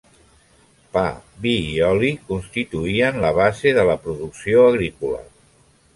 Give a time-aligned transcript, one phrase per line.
[0.95, 1.03] Pa,
[1.43, 5.25] vi i oli constituïen la base de la producció agrícola.